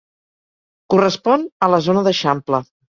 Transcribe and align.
Correspon 0.95 1.47
a 1.69 1.73
la 1.77 1.85
zona 1.91 2.07
d'eixample. 2.11 2.67